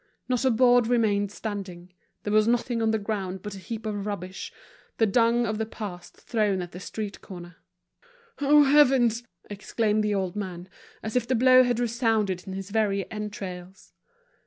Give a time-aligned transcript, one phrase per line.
[0.27, 1.93] Not a board remained standing;
[2.23, 4.51] there was nothing on the ground but a heap of rubbish,
[4.97, 7.57] the dung of the past thrown at the street corner.
[8.39, 10.67] "Oh, heavens!" exclaimed the old man,
[11.03, 13.93] as if the blow had resounded in his very entrails.